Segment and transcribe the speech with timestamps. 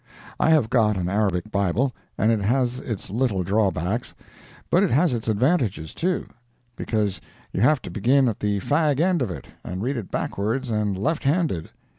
[0.39, 5.27] I have got an Arabic Bible, and it has its little drawbacks—but it has its
[5.27, 6.25] advantages, too,
[6.75, 7.21] because
[7.53, 10.97] you have to begin at the fag end of it, and read it backwards and
[10.97, 11.69] left handed.